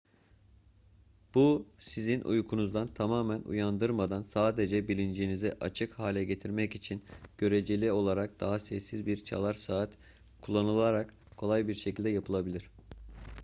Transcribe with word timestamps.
bu 1.33 1.65
sizi 1.79 2.21
uykunuzdan 2.25 2.87
tamamen 2.87 3.41
uyandırmadan 3.43 4.23
sadece 4.23 4.87
bilincinizi 4.87 5.53
açık 5.61 5.99
hale 5.99 6.23
getirmek 6.23 6.75
için 6.75 7.01
göreceli 7.37 7.91
olarak 7.91 8.39
daha 8.39 8.59
sessiz 8.59 9.05
bir 9.05 9.23
çalar 9.25 9.53
saat 9.53 9.93
kullanılarak 10.41 11.13
kolay 11.37 11.67
bir 11.67 11.73
şekilde 11.73 12.09
yapılabilir 12.09 12.69